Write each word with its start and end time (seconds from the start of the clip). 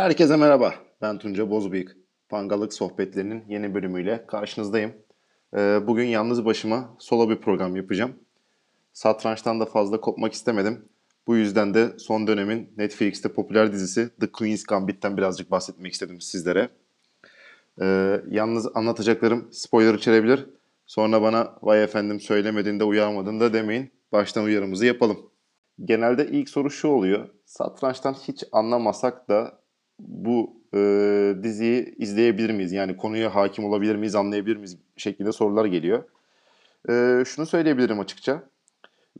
Herkese 0.00 0.36
merhaba. 0.36 0.74
Ben 1.02 1.18
Tunca 1.18 1.50
Bozbıyık. 1.50 1.96
Pangalık 2.28 2.74
sohbetlerinin 2.74 3.44
yeni 3.48 3.74
bölümüyle 3.74 4.26
karşınızdayım. 4.26 4.92
Ee, 5.56 5.80
bugün 5.86 6.04
yalnız 6.04 6.44
başıma 6.44 6.96
solo 6.98 7.30
bir 7.30 7.36
program 7.36 7.76
yapacağım. 7.76 8.12
Satrançtan 8.92 9.60
da 9.60 9.66
fazla 9.66 10.00
kopmak 10.00 10.32
istemedim. 10.32 10.88
Bu 11.26 11.36
yüzden 11.36 11.74
de 11.74 11.98
son 11.98 12.26
dönemin 12.26 12.72
Netflix'te 12.76 13.28
popüler 13.28 13.72
dizisi 13.72 14.10
The 14.20 14.32
Queen's 14.32 14.64
Gambit'ten 14.64 15.16
birazcık 15.16 15.50
bahsetmek 15.50 15.92
istedim 15.92 16.20
sizlere. 16.20 16.68
Ee, 17.80 18.20
yalnız 18.30 18.76
anlatacaklarım 18.76 19.48
spoiler 19.52 19.94
içerebilir. 19.94 20.46
Sonra 20.86 21.22
bana 21.22 21.54
vay 21.62 21.84
efendim 21.84 22.20
söylemediğinde 22.20 22.84
uyarmadın 22.84 23.40
da 23.40 23.52
demeyin. 23.52 23.90
Baştan 24.12 24.44
uyarımızı 24.44 24.86
yapalım. 24.86 25.18
Genelde 25.84 26.26
ilk 26.26 26.48
soru 26.48 26.70
şu 26.70 26.88
oluyor. 26.88 27.28
Satrançtan 27.44 28.12
hiç 28.12 28.44
anlamasak 28.52 29.28
da 29.28 29.59
bu 30.08 30.60
e, 30.74 30.78
diziyi 31.42 31.94
izleyebilir 31.98 32.50
miyiz? 32.50 32.72
Yani 32.72 32.96
konuya 32.96 33.34
hakim 33.34 33.64
olabilir 33.64 33.94
miyiz, 33.96 34.14
anlayabilir 34.14 34.56
miyiz 34.56 34.78
şeklinde 34.96 35.32
sorular 35.32 35.64
geliyor. 35.64 36.04
E, 36.88 37.24
şunu 37.26 37.46
söyleyebilirim 37.46 38.00
açıkça. 38.00 38.42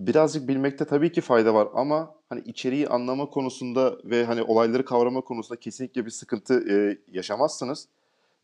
Birazcık 0.01 0.49
bilmekte 0.49 0.85
tabii 0.85 1.13
ki 1.13 1.21
fayda 1.21 1.55
var 1.55 1.69
ama 1.75 2.15
hani 2.29 2.41
içeriği 2.41 2.89
anlama 2.89 3.27
konusunda 3.27 3.99
ve 4.05 4.25
hani 4.25 4.43
olayları 4.43 4.85
kavrama 4.85 5.21
konusunda 5.21 5.61
kesinlikle 5.61 6.07
bir 6.07 6.11
sıkıntı 6.11 6.73
e, 6.75 6.99
yaşamazsınız. 7.09 7.89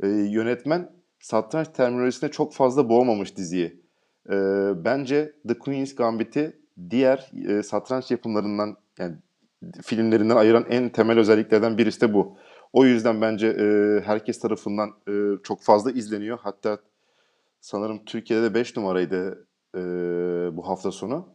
E, 0.02 0.08
yönetmen 0.08 0.90
satranç 1.20 1.68
terminolojisine 1.68 2.30
çok 2.30 2.54
fazla 2.54 2.88
boğmamış 2.88 3.36
diziyi. 3.36 3.80
E, 4.30 4.34
bence 4.84 5.32
The 5.48 5.58
Queen's 5.58 5.94
Gambit'i 5.94 6.56
diğer 6.90 7.30
e, 7.48 7.62
satranç 7.62 8.10
yapımlarından 8.10 8.76
yani 8.98 9.16
filmlerinden 9.82 10.36
ayıran 10.36 10.66
en 10.70 10.88
temel 10.88 11.18
özelliklerden 11.18 11.78
birisi 11.78 12.00
de 12.00 12.14
bu. 12.14 12.36
O 12.72 12.84
yüzden 12.84 13.20
bence 13.20 13.46
e, 13.46 14.00
herkes 14.04 14.40
tarafından 14.40 14.90
e, 15.08 15.12
çok 15.42 15.62
fazla 15.62 15.90
izleniyor. 15.90 16.38
Hatta 16.42 16.78
sanırım 17.60 18.04
Türkiye'de 18.04 18.42
de 18.42 18.54
5 18.54 18.76
numaraydı 18.76 19.46
e, 19.74 19.80
bu 20.56 20.68
hafta 20.68 20.92
sonu. 20.92 21.28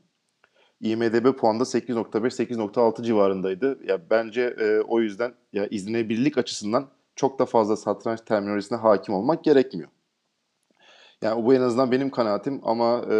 IMDB 0.81 1.37
puanda 1.37 1.63
8.5-8.6 1.63 3.03
civarındaydı. 3.03 3.79
Ya 3.87 4.09
bence 4.09 4.41
e, 4.59 4.79
o 4.79 4.99
yüzden 4.99 5.33
ya 5.53 5.67
izlenebilirlik 5.67 6.37
açısından 6.37 6.87
çok 7.15 7.39
da 7.39 7.45
fazla 7.45 7.77
satranç 7.77 8.21
terminolojisine 8.21 8.77
hakim 8.77 9.15
olmak 9.15 9.43
gerekmiyor. 9.43 9.89
Yani 11.21 11.45
bu 11.45 11.53
en 11.53 11.61
azından 11.61 11.91
benim 11.91 12.09
kanaatim 12.09 12.61
ama 12.63 13.05
e, 13.11 13.15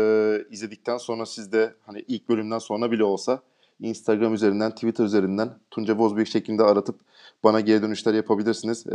izledikten 0.49 0.97
sonra 0.97 1.25
siz 1.25 1.51
de 1.51 1.75
hani 1.85 1.99
ilk 2.07 2.29
bölümden 2.29 2.59
sonra 2.59 2.91
bile 2.91 3.03
olsa 3.03 3.41
Instagram 3.81 4.33
üzerinden, 4.33 4.71
Twitter 4.71 5.05
üzerinden 5.05 5.49
Tunca 5.71 5.97
Bozbek 5.97 6.27
şeklinde 6.27 6.63
aratıp 6.63 6.99
bana 7.43 7.59
geri 7.59 7.81
dönüşler 7.81 8.13
yapabilirsiniz. 8.13 8.87
E, 8.87 8.91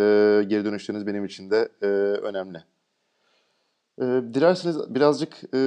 geri 0.49 0.65
dönüşleriniz 0.65 1.07
benim 1.07 1.25
için 1.25 1.51
de 1.51 1.69
e, 1.83 1.87
önemli. 1.87 2.65
E, 3.99 4.05
dilerseniz 4.05 4.95
birazcık 4.95 5.55
e, 5.55 5.61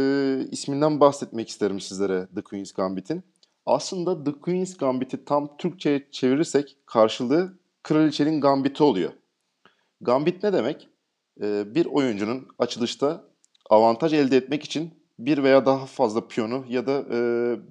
isminden 0.51 0.99
bahsetmek 0.99 1.49
isterim 1.49 1.79
sizlere 1.79 2.27
The 2.35 2.41
Queen's 2.41 2.71
Gambit'in. 2.71 3.23
Aslında 3.65 4.23
The 4.23 4.39
Queen's 4.39 4.77
Gambit'i 4.77 5.25
tam 5.25 5.57
Türkçe'ye 5.57 6.07
çevirirsek 6.11 6.77
karşılığı 6.85 7.53
Kraliçenin 7.83 8.41
Gambit'i 8.41 8.83
oluyor. 8.83 9.11
Gambit 10.01 10.43
ne 10.43 10.53
demek? 10.53 10.89
E, 11.41 11.75
bir 11.75 11.85
oyuncunun 11.85 12.47
açılışta 12.59 13.23
avantaj 13.69 14.13
elde 14.13 14.37
etmek 14.37 14.63
için 14.63 14.93
bir 15.19 15.43
veya 15.43 15.65
daha 15.65 15.85
fazla 15.85 16.27
piyonu 16.27 16.65
ya 16.69 16.87
da 16.87 17.03
e, 17.11 17.19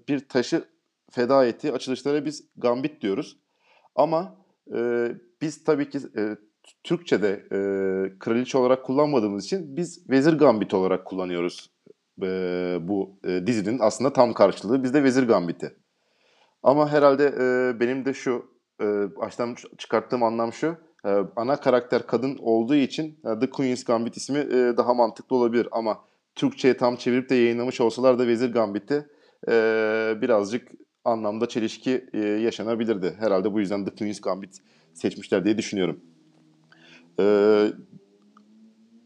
bir 0.08 0.28
taşı 0.28 0.64
feda 1.10 1.46
ettiği 1.46 1.72
açılışlara 1.72 2.24
biz 2.24 2.48
gambit 2.56 3.00
diyoruz. 3.00 3.38
Ama 3.94 4.36
e, 4.74 5.08
biz 5.42 5.64
tabii 5.64 5.90
ki 5.90 5.98
e, 6.16 6.36
Türkçe'de 6.84 7.28
e, 7.28 7.58
kraliçe 8.18 8.58
olarak 8.58 8.84
kullanmadığımız 8.84 9.44
için 9.44 9.76
biz 9.76 10.10
vezir 10.10 10.32
gambit 10.32 10.74
olarak 10.74 11.04
kullanıyoruz 11.04 11.70
e, 12.22 12.78
bu 12.80 13.18
e, 13.24 13.46
dizinin 13.46 13.78
aslında 13.78 14.12
tam 14.12 14.32
karşılığı 14.32 14.82
bizde 14.82 15.04
vezir 15.04 15.28
gambiti. 15.28 15.76
Ama 16.62 16.92
herhalde 16.92 17.24
e, 17.24 17.80
benim 17.80 18.04
de 18.04 18.14
şu 18.14 18.46
e, 18.82 19.06
çıkarttığım 19.78 20.22
anlam 20.22 20.52
şu. 20.52 20.76
E, 21.04 21.10
ana 21.36 21.56
karakter 21.56 22.06
kadın 22.06 22.38
olduğu 22.40 22.74
için 22.74 23.20
e, 23.24 23.38
The 23.38 23.50
Queen's 23.50 23.84
Gambit 23.84 24.16
ismi 24.16 24.38
e, 24.38 24.74
daha 24.76 24.94
mantıklı 24.94 25.36
olabilir 25.36 25.68
ama 25.72 26.04
Türkçe'ye 26.34 26.76
tam 26.76 26.96
çevirip 26.96 27.30
de 27.30 27.34
yayınlamış 27.34 27.80
olsalar 27.80 28.18
da 28.18 28.26
Vezir 28.26 28.52
Gambit'i 28.52 29.06
e, 29.48 29.52
birazcık 30.20 30.68
anlamda 31.04 31.48
çelişki 31.48 32.06
e, 32.12 32.18
yaşanabilirdi. 32.18 33.16
Herhalde 33.18 33.52
bu 33.52 33.60
yüzden 33.60 33.84
The 33.84 33.94
Queen's 33.94 34.20
Gambit 34.20 34.58
seçmişler 34.94 35.44
diye 35.44 35.58
düşünüyorum. 35.58 36.00
E, 37.20 37.24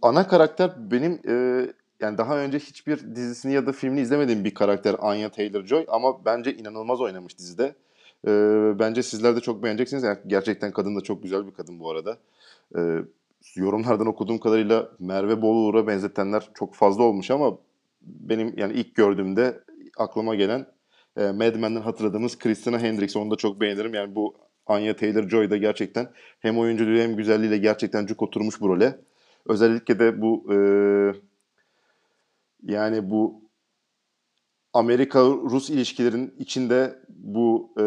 ana 0.03 0.27
karakter 0.27 0.91
benim 0.91 1.21
e, 1.29 1.67
yani 2.01 2.19
daha 2.19 2.39
önce 2.39 2.59
hiçbir 2.59 3.15
dizisini 3.15 3.53
ya 3.53 3.67
da 3.67 3.73
filmini 3.73 4.01
izlemediğim 4.01 4.45
bir 4.45 4.55
karakter 4.55 4.97
Anya 4.99 5.29
Taylor-Joy 5.29 5.85
ama 5.89 6.25
bence 6.25 6.55
inanılmaz 6.55 7.01
oynamış 7.01 7.39
dizide. 7.39 7.75
E, 8.27 8.31
bence 8.79 9.03
sizler 9.03 9.37
de 9.37 9.41
çok 9.41 9.63
beğeneceksiniz. 9.63 10.03
Yani 10.03 10.19
gerçekten 10.27 10.73
kadın 10.73 10.97
da 10.97 11.01
çok 11.01 11.23
güzel 11.23 11.47
bir 11.47 11.53
kadın 11.53 11.81
bu 11.81 11.91
arada. 11.91 12.19
E, 12.77 12.81
yorumlardan 13.57 14.07
okuduğum 14.07 14.39
kadarıyla 14.39 14.89
Merve 14.99 15.43
Boluğur'a 15.43 15.87
benzetenler 15.87 16.49
çok 16.55 16.75
fazla 16.75 17.03
olmuş 17.03 17.31
ama 17.31 17.59
benim 18.03 18.59
yani 18.59 18.73
ilk 18.73 18.95
gördüğümde 18.95 19.61
aklıma 19.99 20.35
gelen 20.35 20.67
e, 21.17 21.31
Mad 21.31 21.55
Men'den 21.55 21.81
hatırladığımız 21.81 22.39
Christina 22.39 22.79
Hendricks. 22.79 23.17
Onu 23.17 23.31
da 23.31 23.37
çok 23.37 23.61
beğenirim. 23.61 23.95
Yani 23.95 24.15
bu 24.15 24.37
Anya 24.67 24.93
Taylor-Joy 24.93 25.51
da 25.51 25.57
gerçekten 25.57 26.13
hem 26.41 26.59
oyunculuğu 26.59 26.99
hem 26.99 27.17
güzelliğiyle 27.17 27.59
gerçekten 27.59 28.07
cuk 28.07 28.23
oturmuş 28.23 28.61
bu 28.61 28.69
role. 28.69 29.01
Özellikle 29.47 29.99
de 29.99 30.21
bu 30.21 30.53
e, 30.53 30.57
yani 32.63 33.11
bu 33.11 33.43
Amerika-Rus 34.73 35.71
ilişkilerin 35.71 36.35
içinde 36.39 36.99
bu 37.09 37.75
e, 37.79 37.85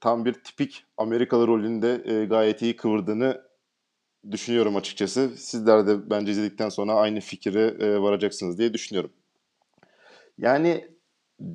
tam 0.00 0.24
bir 0.24 0.32
tipik 0.32 0.84
Amerikalı 0.96 1.46
rolünde 1.46 2.02
e, 2.04 2.24
gayet 2.24 2.62
iyi 2.62 2.76
kıvırdığını 2.76 3.42
düşünüyorum 4.30 4.76
açıkçası. 4.76 5.28
Sizler 5.36 5.86
de 5.86 6.10
bence 6.10 6.32
izledikten 6.32 6.68
sonra 6.68 6.94
aynı 6.94 7.20
fikire 7.20 7.62
e, 7.80 8.00
varacaksınız 8.00 8.58
diye 8.58 8.74
düşünüyorum. 8.74 9.12
Yani 10.38 10.88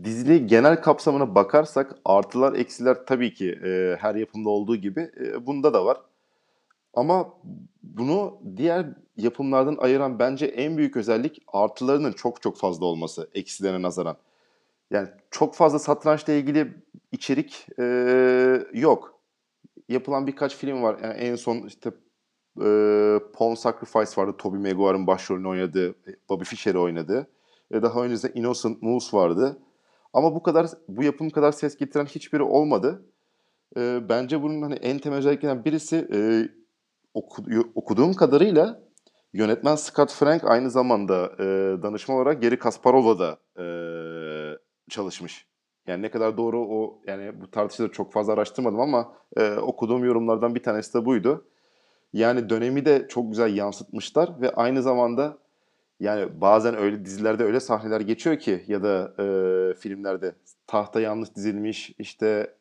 dizili 0.04 0.48
genel 0.48 0.82
kapsamına 0.82 1.36
bakarsak 1.36 1.96
artılar 2.06 2.54
eksiler 2.54 3.06
tabii 3.06 3.34
ki 3.34 3.60
e, 3.66 3.98
her 4.00 4.16
yapımda 4.16 4.50
olduğu 4.50 4.76
gibi 4.76 5.12
e, 5.20 5.46
bunda 5.46 5.74
da 5.74 5.86
var. 5.86 5.98
Ama 6.94 7.34
bunu 7.84 8.42
diğer 8.58 8.86
yapımlardan 9.18 9.78
ayıran 9.80 10.20
bence 10.20 10.46
en 10.46 10.78
büyük 10.78 10.98
özellik 10.98 11.44
artılarının 11.48 12.12
çok 12.12 12.42
çok 12.42 12.58
fazla 12.58 12.86
olması 12.86 13.30
eksilerine 13.34 13.82
nazaran. 13.82 14.18
Yani 14.92 15.08
çok 15.32 15.56
fazla 15.56 15.80
satrançla 15.80 16.34
ilgili 16.34 16.74
içerik 17.12 17.68
e, 17.80 17.84
yok. 18.74 19.20
Yapılan 19.90 20.28
birkaç 20.28 20.56
film 20.56 20.84
var. 20.84 21.00
Yani 21.04 21.14
en 21.14 21.36
son 21.36 21.58
işte 21.58 21.92
e, 22.62 23.20
Pawn 23.34 23.54
Sacrifice 23.54 24.22
vardı. 24.22 24.36
Tobey 24.38 24.60
Maguire'ın 24.60 25.08
başrolünü 25.08 25.48
oynadığı, 25.48 25.96
Bobby 26.30 26.44
Fischer'i 26.44 26.78
oynadığı. 26.78 27.28
E, 27.72 27.82
daha 27.82 28.04
öncesinde 28.04 28.34
Innocent 28.34 28.82
Moose 28.82 29.18
vardı. 29.18 29.60
Ama 30.14 30.36
bu 30.36 30.44
kadar 30.44 30.68
bu 30.88 31.04
yapım 31.04 31.30
kadar 31.30 31.52
ses 31.52 31.78
getiren 31.78 32.06
hiçbiri 32.06 32.44
olmadı. 32.44 33.06
E, 33.78 34.10
bence 34.10 34.42
bunun 34.42 34.62
hani 34.62 34.74
en 34.74 35.00
temel 35.00 35.18
özelliklerinden 35.18 35.66
birisi 35.66 36.08
e, 36.14 36.20
oku, 37.14 37.44
okuduğum 37.76 38.14
kadarıyla 38.14 38.80
yönetmen 39.34 39.76
Scott 39.76 40.12
Frank 40.12 40.44
aynı 40.44 40.72
zamanda 40.72 41.32
e, 41.40 41.44
danışman 41.84 42.18
olarak 42.18 42.42
Geri 42.42 42.60
Kasparov'la 42.60 43.20
da 43.20 43.38
e, 43.64 43.66
çalışmış. 44.90 45.48
Yani 45.88 46.02
ne 46.02 46.12
kadar 46.12 46.38
doğru 46.38 46.60
o 46.60 47.02
yani 47.08 47.42
bu 47.42 47.52
tartışıda 47.52 47.92
çok 47.92 48.14
fazla 48.14 48.34
araştırmadım 48.34 48.80
ama 48.80 49.14
e, 49.38 49.54
okuduğum 49.54 50.06
yorumlardan 50.06 50.56
bir 50.56 50.64
tanesi 50.64 50.94
de 50.94 51.06
buydu. 51.06 51.48
Yani 52.14 52.50
dönemi 52.50 52.86
de 52.86 53.08
çok 53.08 53.30
güzel 53.30 53.56
yansıtmışlar 53.56 54.42
ve 54.42 54.50
aynı 54.50 54.82
zamanda 54.82 55.38
yani 56.00 56.42
bazen 56.42 56.78
öyle 56.78 57.06
dizilerde 57.06 57.44
öyle 57.44 57.60
sahneler 57.60 58.02
geçiyor 58.02 58.40
ki 58.40 58.64
ya 58.68 58.84
da 58.84 59.14
e, 59.20 59.26
filmlerde 59.74 60.36
tahta 60.68 61.02
yanlış 61.02 61.36
dizilmiş 61.36 61.92
işte 62.00 62.54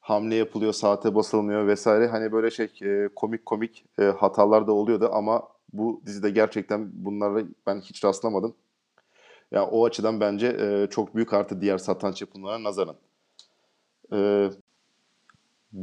hamle 0.00 0.34
yapılıyor 0.34 0.72
saate 0.72 1.14
basılmıyor 1.14 1.66
vesaire 1.66 2.06
hani 2.06 2.32
böyle 2.32 2.50
şey 2.50 2.68
e, 2.82 3.08
komik 3.16 3.46
komik 3.46 3.84
e, 3.98 4.04
hatalar 4.04 4.66
da 4.66 4.72
oluyordu 4.72 5.10
ama 5.12 5.48
bu 5.72 6.02
dizide 6.06 6.30
gerçekten 6.30 6.90
bunlara 6.92 7.44
ben 7.66 7.80
hiç 7.80 8.04
rastlamadım. 8.04 8.54
Ya 9.52 9.60
yani 9.60 9.70
o 9.70 9.86
açıdan 9.86 10.20
bence 10.20 10.46
e, 10.46 10.90
çok 10.90 11.14
büyük 11.14 11.32
artı 11.32 11.60
diğer 11.60 11.78
satranç 11.78 12.20
yapımlarına 12.20 12.68
nazaran. 12.68 12.96
E, 14.12 14.50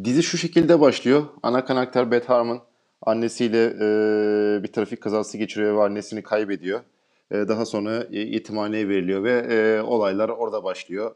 dizi 0.04 0.24
şu 0.24 0.38
şekilde 0.38 0.80
başlıyor. 0.82 1.26
Ana 1.44 1.66
karakter 1.66 2.12
Beth 2.12 2.30
Harmon 2.30 2.62
Annesiyle 3.10 3.64
e, 3.66 4.64
bir 4.64 4.68
trafik 4.68 5.02
kazası 5.02 5.38
geçiriyor 5.38 5.78
ve 5.78 5.82
annesini 5.84 6.24
kaybediyor. 6.24 6.80
E, 7.32 7.36
daha 7.48 7.66
sonra 7.66 8.06
yetimhaneye 8.12 8.90
veriliyor 8.90 9.24
ve 9.24 9.32
e, 9.32 9.82
olaylar 9.82 10.30
orada 10.30 10.64
başlıyor. 10.64 11.16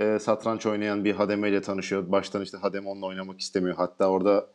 E, 0.00 0.18
satranç 0.18 0.66
oynayan 0.66 1.04
bir 1.04 1.14
Hademe 1.14 1.48
ile 1.50 1.62
tanışıyor. 1.62 2.12
Baştan 2.12 2.42
işte 2.42 2.58
Hademe 2.58 2.88
onunla 2.88 3.06
oynamak 3.06 3.40
istemiyor. 3.40 3.76
Hatta 3.76 4.08
orada 4.08 4.46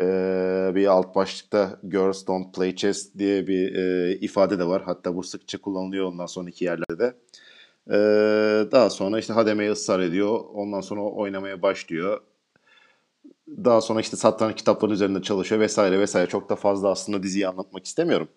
Ee, 0.00 0.72
bir 0.74 0.86
alt 0.86 1.14
başlıkta 1.14 1.80
Girls 1.90 2.26
Don't 2.26 2.54
Play 2.54 2.76
Chess 2.76 3.14
diye 3.18 3.46
bir 3.46 3.74
e, 3.74 4.12
ifade 4.20 4.58
de 4.58 4.66
var. 4.66 4.82
Hatta 4.82 5.16
bu 5.16 5.22
sıkça 5.22 5.58
kullanılıyor 5.60 6.06
ondan 6.06 6.26
sonraki 6.26 6.64
yerlerde 6.64 6.98
de. 6.98 7.14
Ee, 7.90 8.72
daha 8.72 8.90
sonra 8.90 9.18
işte 9.18 9.32
hademeye 9.32 9.70
ısrar 9.72 10.00
ediyor. 10.00 10.40
Ondan 10.54 10.80
sonra 10.80 11.00
oynamaya 11.02 11.62
başlıyor. 11.62 12.20
Daha 13.48 13.80
sonra 13.80 14.00
işte 14.00 14.16
satranç 14.16 14.56
kitapları 14.56 14.92
üzerinde 14.92 15.22
çalışıyor 15.22 15.60
vesaire 15.60 15.98
vesaire. 15.98 16.28
Çok 16.28 16.48
da 16.48 16.56
fazla 16.56 16.90
aslında 16.90 17.22
diziyi 17.22 17.48
anlatmak 17.48 17.86
istemiyorum. 17.86 18.28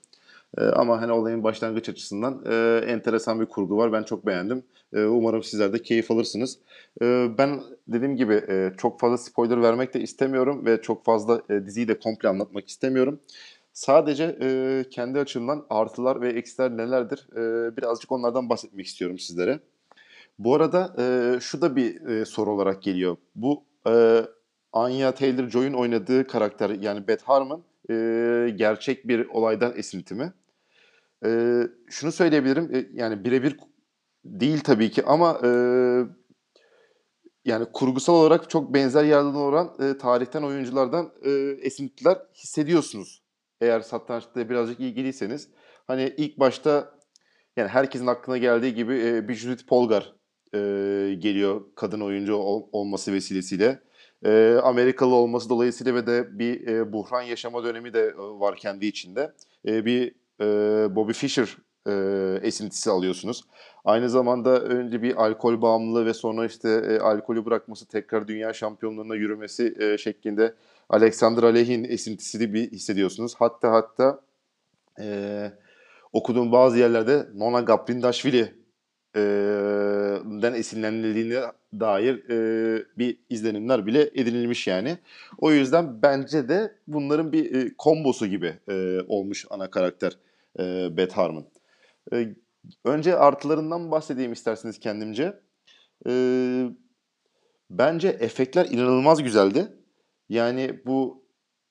Ee, 0.57 0.61
ama 0.61 1.01
hani 1.01 1.11
olayın 1.11 1.43
başlangıç 1.43 1.89
açısından 1.89 2.43
e, 2.49 2.81
enteresan 2.87 3.41
bir 3.41 3.45
kurgu 3.45 3.77
var. 3.77 3.93
Ben 3.93 4.03
çok 4.03 4.25
beğendim. 4.25 4.63
E, 4.93 5.03
umarım 5.03 5.43
sizler 5.43 5.73
de 5.73 5.81
keyif 5.81 6.11
alırsınız. 6.11 6.59
E, 7.01 7.27
ben 7.37 7.61
dediğim 7.87 8.17
gibi 8.17 8.33
e, 8.33 8.73
çok 8.77 8.99
fazla 8.99 9.17
spoiler 9.17 9.61
vermek 9.61 9.93
de 9.93 10.01
istemiyorum 10.01 10.65
ve 10.65 10.81
çok 10.81 11.05
fazla 11.05 11.41
e, 11.49 11.65
diziyi 11.65 11.87
de 11.87 11.99
komple 11.99 12.29
anlatmak 12.29 12.67
istemiyorum. 12.69 13.19
Sadece 13.73 14.37
e, 14.41 14.83
kendi 14.91 15.19
açımdan 15.19 15.65
artılar 15.69 16.21
ve 16.21 16.29
eksiler 16.29 16.77
nelerdir 16.77 17.27
e, 17.31 17.77
birazcık 17.77 18.11
onlardan 18.11 18.49
bahsetmek 18.49 18.85
istiyorum 18.85 19.19
sizlere. 19.19 19.59
Bu 20.39 20.55
arada 20.55 20.95
e, 20.99 21.39
şu 21.39 21.61
da 21.61 21.75
bir 21.75 22.01
e, 22.07 22.25
soru 22.25 22.51
olarak 22.51 22.83
geliyor. 22.83 23.17
Bu 23.35 23.63
e, 23.87 24.21
Anya 24.85 25.11
Taylor-Joy'un 25.11 25.73
oynadığı 25.73 26.27
karakter 26.27 26.69
yani 26.69 27.07
Beth 27.07 27.23
Harmon 27.23 27.63
e, 27.89 27.93
gerçek 28.55 29.07
bir 29.07 29.25
olaydan 29.25 29.77
esinti 29.77 30.15
mi? 30.15 30.33
E, 31.25 31.61
şunu 31.89 32.11
söyleyebilirim 32.11 32.75
e, 32.75 32.87
yani 32.93 33.23
birebir 33.25 33.57
değil 34.25 34.59
tabii 34.59 34.91
ki 34.91 35.03
ama 35.05 35.39
e, 35.43 35.49
yani 37.45 37.65
kurgusal 37.73 38.13
olarak 38.13 38.49
çok 38.49 38.73
benzer 38.73 39.03
yerden 39.03 39.33
olan 39.33 39.75
e, 39.79 39.97
tarihten 39.97 40.43
oyunculardan 40.43 41.13
e, 41.21 41.31
esintiler 41.61 42.17
hissediyorsunuz. 42.35 43.21
Eğer 43.61 43.79
satrançta 43.79 44.49
birazcık 44.49 44.79
ilgiliyseniz. 44.79 45.49
Hani 45.87 46.13
ilk 46.17 46.39
başta 46.39 46.91
yani 47.57 47.67
herkesin 47.67 48.07
aklına 48.07 48.37
geldiği 48.37 48.73
gibi 48.73 49.01
e, 49.05 49.27
bir 49.27 49.33
Judith 49.33 49.65
Polgar 49.67 50.13
e, 50.53 50.59
geliyor 51.19 51.61
kadın 51.75 52.01
oyuncu 52.01 52.35
ol, 52.35 52.69
olması 52.71 53.13
vesilesiyle. 53.13 53.85
E, 54.25 54.59
Amerikalı 54.63 55.15
olması 55.15 55.49
dolayısıyla 55.49 55.95
ve 55.95 56.07
de 56.07 56.39
bir 56.39 56.67
e, 56.67 56.93
buhran 56.93 57.21
yaşama 57.21 57.63
dönemi 57.63 57.93
de 57.93 58.01
e, 58.01 58.13
var 58.17 58.55
kendi 58.55 58.85
içinde. 58.85 59.31
E, 59.67 59.85
bir 59.85 60.15
e, 60.41 60.45
Bobby 60.95 61.11
Fischer 61.11 61.57
e, 61.87 61.91
esintisi 62.43 62.91
alıyorsunuz. 62.91 63.43
Aynı 63.85 64.09
zamanda 64.09 64.59
önce 64.61 65.01
bir 65.01 65.25
alkol 65.25 65.61
bağımlılığı 65.61 66.05
ve 66.05 66.13
sonra 66.13 66.45
işte 66.45 66.69
e, 66.69 66.99
alkolü 66.99 67.45
bırakması, 67.45 67.87
tekrar 67.87 68.27
dünya 68.27 68.53
şampiyonluğuna 68.53 69.15
yürümesi 69.15 69.75
e, 69.79 69.97
şeklinde 69.97 70.53
Alexander 70.89 71.43
Aleyhin 71.43 71.83
esintisini 71.83 72.53
bir 72.53 72.71
hissediyorsunuz. 72.71 73.35
Hatta 73.39 73.71
hatta 73.71 74.21
e, 74.99 75.51
okuduğum 76.13 76.51
bazı 76.51 76.77
yerlerde 76.77 77.27
Nona 77.33 77.61
Gaprindashvili 77.61 78.55
e, 79.15 79.21
den 80.25 80.53
esinlenildiğine 80.53 81.41
dair 81.73 82.29
e, 82.29 82.85
bir 82.97 83.17
izlenimler 83.29 83.85
bile 83.85 84.01
edinilmiş 84.01 84.67
yani. 84.67 84.97
O 85.37 85.51
yüzden 85.51 86.01
bence 86.01 86.49
de 86.49 86.75
bunların 86.87 87.31
bir 87.31 87.55
e, 87.55 87.73
kombosu 87.77 88.27
gibi 88.27 88.59
e, 88.69 88.99
olmuş 89.07 89.45
ana 89.49 89.69
karakter 89.69 90.17
e, 90.59 90.97
Beth 90.97 91.13
Harmon. 91.13 91.45
E, 92.13 92.35
önce 92.85 93.15
artılarından 93.15 93.91
bahsedeyim 93.91 94.33
isterseniz 94.33 94.79
kendimce. 94.79 95.39
E, 96.07 96.11
bence 97.69 98.07
efektler 98.07 98.65
inanılmaz 98.65 99.23
güzeldi. 99.23 99.67
Yani 100.29 100.79
bu 100.85 101.25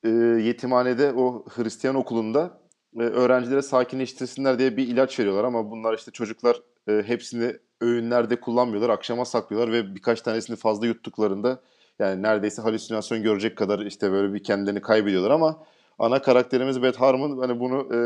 e, 0.04 0.08
yetimhanede 0.42 1.12
o 1.12 1.44
Hristiyan 1.48 1.96
okulunda 1.96 2.60
e, 2.96 3.02
öğrencilere 3.02 3.62
sakinleştirsinler 3.62 4.58
diye 4.58 4.76
bir 4.76 4.88
ilaç 4.88 5.20
veriyorlar 5.20 5.44
ama 5.44 5.70
bunlar 5.70 5.98
işte 5.98 6.10
çocuklar 6.10 6.62
e, 6.88 7.02
hepsini 7.06 7.56
öğünlerde 7.80 8.40
kullanmıyorlar. 8.40 8.90
Akşama 8.90 9.24
saklıyorlar 9.24 9.72
ve 9.72 9.94
birkaç 9.94 10.20
tanesini 10.20 10.56
fazla 10.56 10.86
yuttuklarında 10.86 11.60
yani 11.98 12.22
neredeyse 12.22 12.62
halüsinasyon 12.62 13.22
görecek 13.22 13.58
kadar 13.58 13.78
işte 13.78 14.12
böyle 14.12 14.34
bir 14.34 14.42
kendilerini 14.42 14.80
kaybediyorlar 14.80 15.30
ama 15.30 15.64
ana 15.98 16.22
karakterimiz 16.22 16.82
Beth 16.82 17.00
Harmon 17.00 17.38
hani 17.38 17.60
bunu 17.60 17.80
e, 17.86 17.96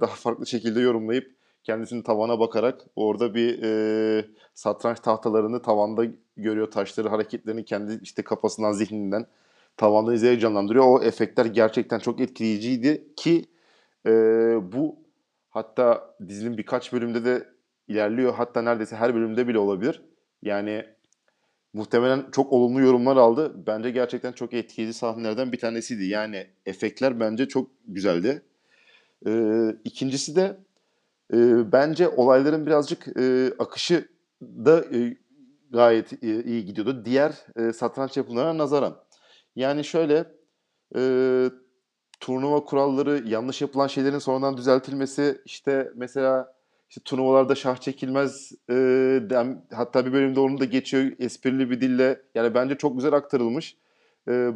daha 0.00 0.14
farklı 0.14 0.46
şekilde 0.46 0.80
yorumlayıp 0.80 1.36
kendisini 1.62 2.02
tavana 2.02 2.40
bakarak 2.40 2.80
orada 2.96 3.34
bir 3.34 3.62
e, 3.62 4.24
satranç 4.54 5.00
tahtalarını 5.00 5.62
tavanda 5.62 6.04
görüyor. 6.36 6.70
Taşları 6.70 7.08
hareketlerini 7.08 7.64
kendi 7.64 7.98
işte 8.02 8.22
kafasından 8.22 8.72
zihninden 8.72 9.26
tavanda 9.76 10.14
izleyerek 10.14 10.40
canlandırıyor. 10.40 10.84
O 10.86 11.02
efektler 11.02 11.46
gerçekten 11.46 11.98
çok 11.98 12.20
etkileyiciydi 12.20 13.14
ki 13.16 13.44
e, 14.06 14.10
bu 14.72 14.96
hatta 15.50 16.16
dizinin 16.28 16.58
birkaç 16.58 16.92
bölümde 16.92 17.24
de 17.24 17.53
ilerliyor. 17.88 18.34
Hatta 18.34 18.62
neredeyse 18.62 18.96
her 18.96 19.14
bölümde 19.14 19.48
bile 19.48 19.58
olabilir. 19.58 20.02
Yani 20.42 20.84
muhtemelen 21.72 22.30
çok 22.32 22.52
olumlu 22.52 22.80
yorumlar 22.80 23.16
aldı. 23.16 23.66
Bence 23.66 23.90
gerçekten 23.90 24.32
çok 24.32 24.54
etkileyici 24.54 24.98
sahnelerden 24.98 25.52
bir 25.52 25.58
tanesiydi. 25.58 26.04
Yani 26.04 26.46
efektler 26.66 27.20
bence 27.20 27.48
çok 27.48 27.70
güzeldi. 27.86 28.42
Ee, 29.26 29.76
ikincisi 29.84 30.36
de 30.36 30.56
e, 31.34 31.72
bence 31.72 32.08
olayların 32.08 32.66
birazcık 32.66 33.16
e, 33.18 33.52
akışı 33.58 34.08
da 34.42 34.84
e, 34.94 35.16
gayet 35.70 36.12
e, 36.12 36.44
iyi 36.44 36.64
gidiyordu. 36.64 37.02
Diğer 37.04 37.32
e, 37.56 37.72
satranç 37.72 38.16
yapımlarına 38.16 38.58
nazaran. 38.58 38.96
Yani 39.56 39.84
şöyle 39.84 40.24
e, 40.96 41.02
turnuva 42.20 42.64
kuralları, 42.64 43.22
yanlış 43.26 43.62
yapılan 43.62 43.86
şeylerin 43.86 44.18
sonradan 44.18 44.56
düzeltilmesi, 44.56 45.40
işte 45.44 45.92
mesela 45.94 46.53
işte 46.90 47.00
turnuvalarda 47.04 47.54
şah 47.54 47.76
çekilmez 47.76 48.52
e, 48.70 48.74
dem, 49.30 49.62
hatta 49.72 50.06
bir 50.06 50.12
bölümde 50.12 50.40
onu 50.40 50.60
da 50.60 50.64
geçiyor 50.64 51.12
esprili 51.18 51.70
bir 51.70 51.80
dille. 51.80 52.22
Yani 52.34 52.54
bence 52.54 52.74
çok 52.74 52.96
güzel 52.96 53.12
aktarılmış. 53.12 53.76
E, 54.28 54.50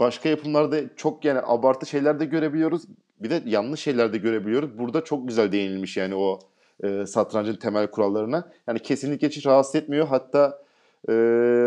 başka 0.00 0.28
yapımlarda 0.28 0.96
çok 0.96 1.24
yani 1.24 1.40
abartı 1.44 1.86
şeyler 1.86 2.20
de 2.20 2.24
görebiliyoruz. 2.24 2.82
Bir 3.20 3.30
de 3.30 3.42
yanlış 3.46 3.80
şeyler 3.80 4.12
de 4.12 4.18
görebiliyoruz. 4.18 4.78
Burada 4.78 5.04
çok 5.04 5.28
güzel 5.28 5.52
değinilmiş 5.52 5.96
yani 5.96 6.14
o 6.14 6.38
e, 6.82 7.06
satrancın 7.06 7.54
temel 7.56 7.86
kurallarına. 7.86 8.52
Yani 8.66 8.78
kesinlikle 8.78 9.28
hiç 9.28 9.46
rahatsız 9.46 9.74
etmiyor. 9.74 10.06
Hatta 10.06 10.62
e, 11.08 11.12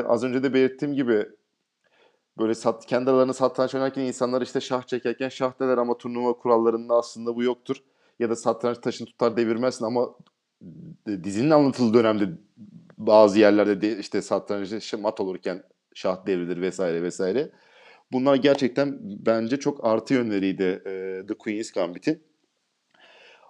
az 0.08 0.24
önce 0.24 0.44
de 0.44 0.54
belirttiğim 0.54 0.96
gibi 0.96 1.25
böyle 2.38 2.56
sat, 2.56 2.86
kendi 2.86 3.10
aralarında 3.10 3.34
satranç 3.34 3.75
oynarken 3.75 4.01
insanlar 4.01 4.42
işte 4.42 4.62
şah 4.62 4.84
çekerken 4.84 5.30
şah 5.30 5.60
derler 5.60 5.78
ama 5.78 5.98
turnuva 5.98 6.34
kurallarında 6.34 6.96
aslında 6.96 7.36
bu 7.36 7.44
yoktur. 7.44 7.78
Ya 8.20 8.29
da 8.29 8.36
satranç 8.36 8.77
taşını 8.77 9.08
tutar 9.08 9.38
devirmezsin 9.38 9.86
ama 9.86 10.10
dizinin 11.24 11.50
anlatıldığı 11.50 11.98
dönemde 11.98 12.29
bazı 12.98 13.39
yerlerde 13.39 13.82
de 13.82 14.00
işte 14.00 14.22
satranç 14.22 14.93
mat 14.93 15.20
olurken 15.20 15.63
şah 15.93 16.25
devrilir 16.25 16.62
vesaire 16.62 17.01
vesaire. 17.01 17.51
Bunlar 18.12 18.36
gerçekten 18.36 19.00
bence 19.01 19.58
çok 19.60 19.86
artı 19.86 20.13
yönleriydi 20.13 20.63
e, 20.63 21.24
The 21.27 21.34
Queen's 21.34 21.72
Gambit'in. 21.72 22.24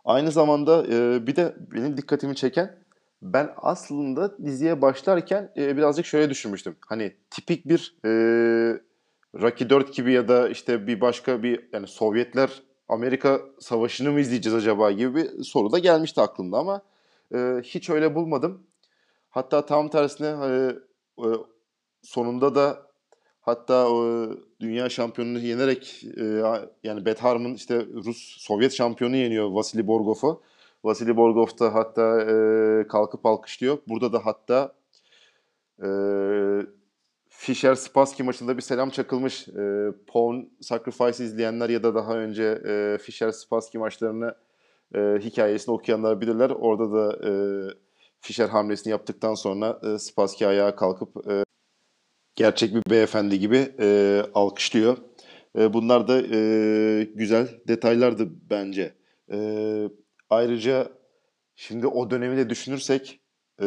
Aynı 0.05 0.31
zamanda 0.31 0.85
e, 0.87 1.27
bir 1.27 1.35
de 1.35 1.55
benim 1.71 1.97
dikkatimi 1.97 2.35
çeken 2.35 2.83
ben 3.21 3.49
aslında 3.57 4.37
diziye 4.45 4.81
başlarken 4.81 5.51
e, 5.57 5.77
birazcık 5.77 6.05
şöyle 6.05 6.29
düşünmüştüm. 6.29 6.75
Hani 6.87 7.15
tipik 7.29 7.67
bir 7.67 7.95
e, 8.05 8.09
Rocky 9.41 9.69
4 9.69 9.93
gibi 9.93 10.13
ya 10.13 10.27
da 10.27 10.49
işte 10.49 10.87
bir 10.87 11.01
başka 11.01 11.43
bir 11.43 11.69
yani 11.73 11.87
Sovyetler 11.87 12.63
Amerika 12.89 13.41
Savaşı'nı 13.59 14.11
mı 14.11 14.19
izleyeceğiz 14.19 14.57
acaba 14.57 14.91
gibi 14.91 15.15
bir 15.15 15.43
soru 15.43 15.71
da 15.71 15.79
gelmişti 15.79 16.21
aklımda 16.21 16.57
ama 16.57 16.81
e, 17.33 17.61
hiç 17.63 17.89
öyle 17.89 18.15
bulmadım. 18.15 18.63
Hatta 19.29 19.65
tam 19.65 19.89
tersine 19.89 20.27
hani, 20.27 20.75
e, 21.19 21.27
sonunda 22.01 22.55
da 22.55 22.87
hatta 23.41 23.87
e, 23.87 24.29
dünya 24.59 24.89
şampiyonunu 24.89 25.39
yenerek 25.39 26.03
e, 26.17 26.23
yani 26.83 27.05
Beth 27.05 27.21
Harmon 27.23 27.53
işte 27.53 27.85
Rus 27.85 28.37
Sovyet 28.39 28.73
şampiyonu 28.73 29.15
yeniyor 29.15 29.51
Vasily 29.51 29.87
Borgov'u. 29.87 30.41
Vasily 30.83 31.17
Borgov 31.17 31.47
da 31.59 31.73
hatta 31.73 32.21
e, 32.21 32.87
kalkıp 32.87 33.25
alkışlıyor. 33.25 33.77
Burada 33.87 34.13
da 34.13 34.25
hatta 34.25 34.73
e, 35.83 35.87
Fischer 37.43 37.75
Spassky 37.75 38.25
maçında 38.25 38.57
bir 38.57 38.61
selam 38.61 38.89
çakılmış. 38.89 39.47
E, 39.47 39.91
Pawn 40.07 40.35
Sacrifice 40.61 41.23
izleyenler 41.23 41.69
ya 41.69 41.83
da 41.83 41.95
daha 41.95 42.17
önce 42.17 42.43
e, 42.43 42.97
Fischer 42.97 43.31
Spassky 43.31 43.79
maçlarını 43.79 44.35
e, 44.95 44.99
hikayesini 44.99 45.75
okuyanlar 45.75 46.21
bilirler. 46.21 46.49
Orada 46.49 46.91
da 46.91 47.27
e, 47.27 47.31
Fischer 48.21 48.49
hamlesini 48.49 48.91
yaptıktan 48.91 49.33
sonra 49.33 49.79
e, 49.83 49.99
Spassky 49.99 50.49
ayağa 50.49 50.75
kalkıp 50.75 51.27
e, 51.31 51.43
gerçek 52.35 52.75
bir 52.75 52.81
beyefendi 52.89 53.39
gibi 53.39 53.75
e, 53.79 54.21
alkışlıyor. 54.33 54.97
E, 55.57 55.73
bunlar 55.73 56.07
da 56.07 56.21
e, 56.21 57.03
güzel 57.03 57.47
detaylardı 57.67 58.29
bence. 58.49 58.93
E, 59.31 59.37
ayrıca 60.29 60.91
şimdi 61.55 61.87
o 61.87 62.09
dönemi 62.09 62.37
de 62.37 62.49
düşünürsek 62.49 63.21
e, 63.61 63.65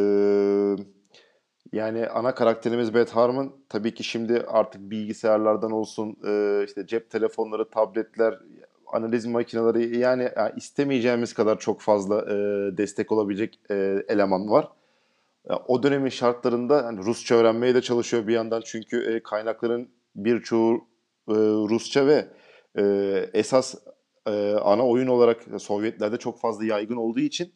Yani 1.72 2.06
ana 2.06 2.34
karakterimiz 2.34 2.94
Beth 2.94 3.10
Harmon 3.10 3.56
tabii 3.68 3.94
ki 3.94 4.04
şimdi 4.04 4.44
artık 4.48 4.80
bilgisayarlardan 4.80 5.72
olsun 5.72 6.16
e, 6.26 6.64
işte 6.66 6.86
cep 6.86 7.10
telefonları, 7.10 7.70
tabletler, 7.70 8.38
analiz 8.86 9.26
makineleri 9.26 9.98
yani, 9.98 10.30
yani 10.36 10.52
istemeyeceğimiz 10.56 11.34
kadar 11.34 11.58
çok 11.58 11.80
fazla 11.80 12.22
e, 12.22 12.36
destek 12.76 13.12
olabilecek 13.12 13.60
e, 13.70 14.04
eleman 14.08 14.50
var. 14.50 14.68
O 15.66 15.82
dönemin 15.82 16.08
şartlarında 16.08 16.84
hani 16.84 16.98
Rusça 16.98 17.34
öğrenmeye 17.34 17.74
de 17.74 17.82
çalışıyor 17.82 18.26
bir 18.26 18.32
yandan 18.32 18.62
çünkü 18.64 19.20
kaynakların 19.24 19.88
birçoğu 20.16 20.74
e, 21.28 21.34
Rusça 21.68 22.06
ve 22.06 22.28
esas 23.34 23.74
ana 24.62 24.86
oyun 24.86 25.06
olarak 25.06 25.46
Sovyetlerde 25.58 26.16
çok 26.16 26.40
fazla 26.40 26.64
yaygın 26.64 26.96
olduğu 26.96 27.20
için 27.20 27.52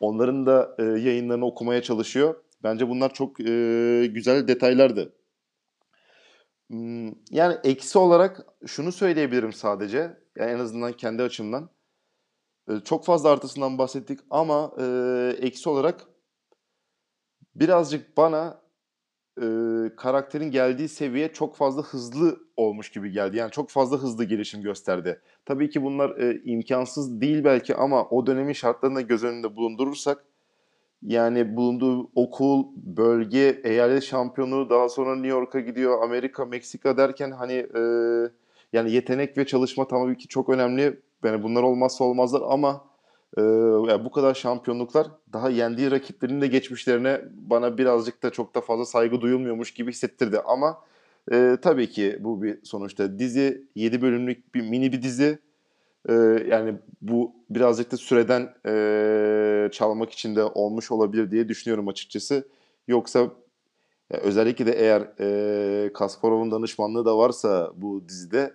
onların 0.00 0.46
da 0.46 0.76
yayınlarını 0.78 1.46
okumaya 1.46 1.82
çalışıyor. 1.82 2.34
Bence 2.62 2.88
bunlar 2.88 3.14
çok 3.14 3.40
e, 3.40 4.06
güzel 4.10 4.48
detaylardı. 4.48 5.12
Hmm, 6.70 7.06
Yani 7.30 7.56
eksi 7.64 7.98
olarak 7.98 8.46
şunu 8.66 8.92
söyleyebilirim 8.92 9.52
sadece. 9.52 9.98
Yani 10.36 10.50
en 10.50 10.58
azından 10.58 10.92
kendi 10.92 11.22
açımdan. 11.22 11.70
Çok 12.84 13.04
fazla 13.04 13.30
artısından 13.30 13.78
bahsettik 13.78 14.20
ama 14.30 14.72
e, 14.80 14.84
eksi 15.40 15.68
olarak 15.68 16.06
birazcık 17.54 18.16
bana 18.16 18.60
e, 19.42 19.46
karakterin 19.96 20.50
geldiği 20.50 20.88
seviye 20.88 21.32
çok 21.32 21.56
fazla 21.56 21.82
hızlı 21.82 22.40
olmuş 22.56 22.90
gibi 22.90 23.10
geldi. 23.12 23.36
Yani 23.36 23.50
çok 23.50 23.70
fazla 23.70 23.96
hızlı 23.98 24.24
gelişim 24.24 24.62
gösterdi. 24.62 25.22
Tabii 25.44 25.70
ki 25.70 25.82
bunlar 25.82 26.18
e, 26.18 26.42
imkansız 26.44 27.20
değil 27.20 27.44
belki 27.44 27.74
ama 27.74 28.08
o 28.08 28.26
dönemin 28.26 28.52
şartlarını 28.52 29.00
göz 29.02 29.24
önünde 29.24 29.56
bulundurursak 29.56 30.24
yani 31.02 31.56
bulunduğu 31.56 32.10
okul, 32.14 32.64
bölge, 32.76 33.60
eyalet 33.64 34.02
şampiyonu 34.02 34.70
daha 34.70 34.88
sonra 34.88 35.14
New 35.14 35.28
York'a 35.28 35.60
gidiyor, 35.60 36.02
Amerika, 36.02 36.44
Meksika 36.44 36.96
derken 36.96 37.30
hani 37.30 37.52
e, 37.52 37.80
yani 38.72 38.92
yetenek 38.92 39.38
ve 39.38 39.46
çalışma 39.46 39.88
tabii 39.88 40.16
ki 40.16 40.28
çok 40.28 40.48
önemli. 40.48 41.00
Yani 41.24 41.42
bunlar 41.42 41.62
olmazsa 41.62 42.04
olmazlar 42.04 42.42
ama 42.48 42.84
e, 43.38 43.42
bu 44.04 44.10
kadar 44.10 44.34
şampiyonluklar 44.34 45.06
daha 45.32 45.50
yendiği 45.50 45.90
rakiplerin 45.90 46.40
de 46.40 46.46
geçmişlerine 46.46 47.20
bana 47.32 47.78
birazcık 47.78 48.22
da 48.22 48.30
çok 48.30 48.54
da 48.54 48.60
fazla 48.60 48.84
saygı 48.84 49.20
duyulmuyormuş 49.20 49.74
gibi 49.74 49.90
hissettirdi. 49.90 50.40
Ama 50.40 50.78
e, 51.32 51.56
tabii 51.62 51.90
ki 51.90 52.18
bu 52.20 52.42
bir 52.42 52.58
sonuçta 52.64 53.18
dizi 53.18 53.66
7 53.74 54.02
bölümlük 54.02 54.54
bir 54.54 54.60
mini 54.60 54.92
bir 54.92 55.02
dizi. 55.02 55.38
Ee, 56.08 56.12
yani 56.48 56.74
bu 57.02 57.32
birazcık 57.50 57.92
da 57.92 57.96
süreden 57.96 58.54
e, 58.66 59.68
çalmak 59.72 60.10
için 60.10 60.36
de 60.36 60.44
olmuş 60.44 60.90
olabilir 60.90 61.30
diye 61.30 61.48
düşünüyorum 61.48 61.88
açıkçası. 61.88 62.48
Yoksa 62.88 63.30
özellikle 64.10 64.66
de 64.66 64.72
eğer 64.72 65.02
e, 65.20 65.92
Kasparov'un 65.92 66.50
danışmanlığı 66.50 67.04
da 67.04 67.18
varsa 67.18 67.72
bu 67.76 68.08
dizide 68.08 68.54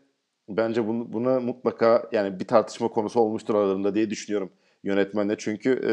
bence 0.49 0.87
bunu, 0.87 1.13
buna 1.13 1.39
mutlaka 1.39 2.09
yani 2.11 2.39
bir 2.39 2.47
tartışma 2.47 2.87
konusu 2.87 3.19
olmuştur 3.19 3.55
aralarında 3.55 3.95
diye 3.95 4.09
düşünüyorum 4.09 4.51
yönetmenle. 4.83 5.35
Çünkü 5.37 5.81
e, 5.87 5.91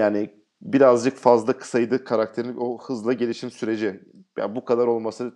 yani 0.00 0.30
birazcık 0.62 1.16
fazla 1.16 1.58
kısaydı 1.58 2.04
karakterin 2.04 2.56
o 2.56 2.78
hızla 2.78 3.12
gelişim 3.12 3.50
süreci. 3.50 4.00
Yani 4.38 4.56
bu 4.56 4.64
kadar 4.64 4.86
olması 4.86 5.32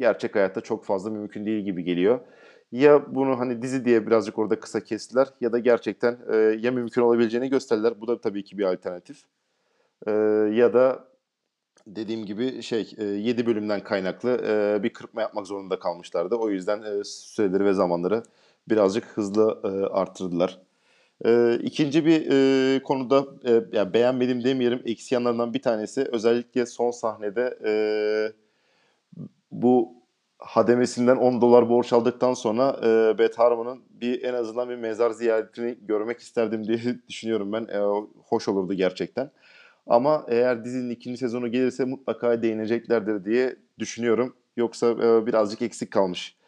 gerçek 0.00 0.34
hayatta 0.34 0.60
çok 0.60 0.84
fazla 0.84 1.10
mümkün 1.10 1.46
değil 1.46 1.64
gibi 1.64 1.84
geliyor. 1.84 2.20
Ya 2.72 3.14
bunu 3.14 3.38
hani 3.38 3.62
dizi 3.62 3.84
diye 3.84 4.06
birazcık 4.06 4.38
orada 4.38 4.60
kısa 4.60 4.84
kestiler 4.84 5.28
ya 5.40 5.52
da 5.52 5.58
gerçekten 5.58 6.18
e, 6.32 6.36
ya 6.36 6.72
mümkün 6.72 7.02
olabileceğini 7.02 7.48
gösterdiler. 7.48 8.00
Bu 8.00 8.08
da 8.08 8.20
tabii 8.20 8.44
ki 8.44 8.58
bir 8.58 8.64
alternatif. 8.64 9.22
E, 10.06 10.10
ya 10.52 10.74
da 10.74 11.08
dediğim 11.86 12.26
gibi 12.26 12.62
şey 12.62 12.94
e, 12.98 13.04
7 13.04 13.46
bölümden 13.46 13.80
kaynaklı 13.84 14.30
e, 14.46 14.82
bir 14.82 14.92
kırpma 14.92 15.20
yapmak 15.22 15.46
zorunda 15.46 15.78
kalmışlardı. 15.78 16.34
O 16.36 16.50
yüzden 16.50 16.82
e, 16.82 17.04
süreleri 17.04 17.64
ve 17.64 17.72
zamanları 17.72 18.22
birazcık 18.68 19.04
hızlı 19.04 19.60
e, 19.64 19.68
arttırdılar. 19.94 20.60
E, 21.24 21.58
ikinci 21.62 22.06
bir 22.06 22.26
e, 22.30 22.82
konuda 22.82 23.26
e, 23.44 23.64
yani 23.72 23.92
beğenmedim 23.94 24.44
demeyelim 24.44 24.82
eksi 24.84 25.14
yanlarından 25.14 25.54
bir 25.54 25.62
tanesi 25.62 26.04
özellikle 26.12 26.66
son 26.66 26.90
sahnede 26.90 27.58
e, 27.66 27.72
bu 29.52 29.97
hademesinden 30.58 31.16
10 31.16 31.40
dolar 31.40 31.68
borç 31.68 31.92
aldıktan 31.92 32.34
sonra 32.34 32.76
e, 32.84 33.18
Beth 33.18 33.38
Harmon'un 33.38 33.82
bir 33.90 34.22
en 34.22 34.34
azından 34.34 34.68
bir 34.68 34.76
mezar 34.76 35.10
ziyaretini 35.10 35.78
görmek 35.82 36.18
isterdim 36.18 36.66
diye 36.66 36.78
düşünüyorum 37.08 37.52
ben. 37.52 37.62
E, 37.64 37.78
hoş 38.24 38.48
olurdu 38.48 38.74
gerçekten. 38.74 39.30
Ama 39.86 40.24
eğer 40.28 40.64
dizinin 40.64 40.90
ikinci 40.90 41.18
sezonu 41.18 41.48
gelirse 41.50 41.84
mutlaka 41.84 42.42
değineceklerdir 42.42 43.24
diye 43.24 43.56
düşünüyorum. 43.78 44.34
Yoksa 44.56 44.90
e, 44.90 45.26
birazcık 45.26 45.62
eksik 45.62 45.90
kalmış. 45.90 46.38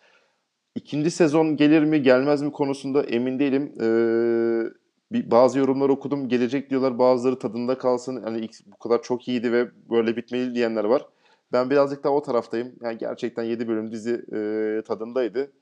İkinci 0.75 1.11
sezon 1.11 1.57
gelir 1.57 1.85
mi 1.85 2.03
gelmez 2.03 2.43
mi 2.43 2.53
konusunda 2.53 3.03
emin 3.03 3.39
değilim. 3.39 3.73
Ee, 3.81 4.71
bir, 5.13 5.31
bazı 5.31 5.59
yorumlar 5.59 5.89
okudum. 5.89 6.29
Gelecek 6.29 6.71
diyorlar 6.71 6.99
bazıları 6.99 7.39
tadında 7.39 7.79
kalsın. 7.79 8.23
Hani 8.23 8.49
bu 8.67 8.79
kadar 8.79 9.03
çok 9.03 9.29
iyiydi 9.29 9.53
ve 9.53 9.69
böyle 9.91 10.17
bitmeli 10.17 10.55
diyenler 10.55 10.85
var. 10.85 11.07
Ben 11.53 11.71
birazcık 11.71 12.05
daha 12.05 12.13
o 12.13 12.23
taraftayım. 12.23 12.77
Yani 12.83 12.99
gerçekten 12.99 13.43
7 13.43 13.69
bölüm 13.69 13.93
dizi 13.93 14.25
e, 14.33 14.83
tadındaydı. 14.83 15.53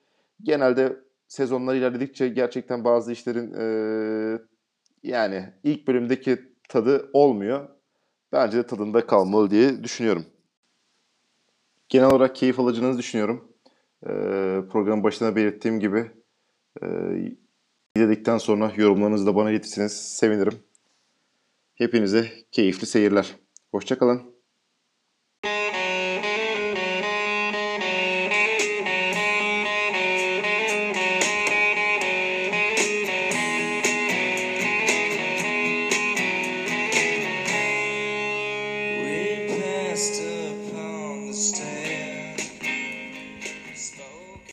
Genelde 0.42 0.96
sezonlar 1.28 1.74
ilerledikçe 1.74 2.28
gerçekten 2.28 2.84
bazı 2.84 3.12
işlerin 3.12 3.54
e, 3.54 4.38
yani 5.02 5.52
ilk 5.64 5.88
bölümdeki 5.88 6.38
tadı 6.68 7.10
olmuyor. 7.12 7.68
Bence 8.32 8.58
de 8.58 8.66
tadında 8.66 9.06
kalmalı 9.06 9.50
diye 9.50 9.84
düşünüyorum. 9.84 10.26
Genel 11.88 12.06
olarak 12.06 12.36
keyif 12.36 12.60
alacağınızı 12.60 12.98
düşünüyorum. 12.98 13.52
E, 14.02 14.10
programın 14.70 15.04
başında 15.04 15.36
belirttiğim 15.36 15.80
gibi 15.80 16.10
e, 16.82 16.86
izledikten 17.96 18.38
sonra 18.38 18.72
yorumlarınızı 18.76 19.26
da 19.26 19.34
bana 19.34 19.50
iletirseniz 19.50 19.92
sevinirim. 19.92 20.58
Hepinize 21.74 22.28
keyifli 22.52 22.86
seyirler. 22.86 23.36
Hoşçakalın. 23.70 24.37